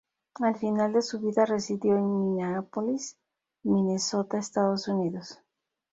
Al 0.39 0.55
final 0.57 0.93
de 0.93 1.03
su 1.03 1.19
vida 1.19 1.45
residió 1.45 1.95
en 1.95 2.11
Minneapolis, 2.19 3.19
Minnesota, 3.61 4.39
Estados 4.39 4.87
Unidos. 4.87 5.39